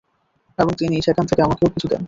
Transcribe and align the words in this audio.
এবং 0.57 0.71
তিনি 0.77 0.95
সেখান 1.01 1.25
থেকে 1.25 1.41
আমাকেও 1.41 1.73
কিছু 1.73 1.87
দেন। 1.87 1.99